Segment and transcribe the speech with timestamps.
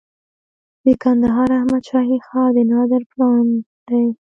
[0.85, 3.47] د کندهار احمد شاهي ښار د نادر پلان
[3.89, 4.07] دی